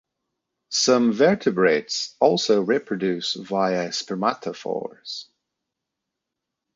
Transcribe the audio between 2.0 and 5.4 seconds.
also reproduce via spermatophores.